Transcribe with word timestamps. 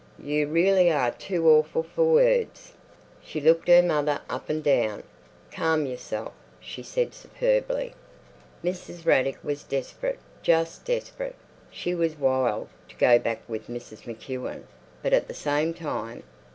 You 0.23 0.47
really 0.47 0.91
are 0.91 1.11
too 1.11 1.47
awful 1.47 1.83
for 1.83 2.11
words." 2.13 2.73
She 3.21 3.39
looked 3.39 3.67
her 3.67 3.83
mother 3.83 4.19
up 4.31 4.49
and 4.49 4.63
down. 4.63 5.03
"Calm 5.51 5.85
yourself," 5.85 6.33
she 6.59 6.81
said 6.81 7.13
superbly. 7.13 7.93
Mrs. 8.63 9.05
Raddick 9.05 9.37
was 9.43 9.61
desperate, 9.61 10.17
just 10.41 10.85
desperate. 10.85 11.35
She 11.69 11.93
was 11.93 12.15
"wild" 12.17 12.69
to 12.89 12.95
go 12.95 13.19
back 13.19 13.43
with 13.47 13.67
Mrs. 13.67 14.07
MacEwen, 14.07 14.63
but 15.03 15.13
at 15.13 15.27
the 15.27 15.35
same 15.35 15.71
time.... 15.71 16.23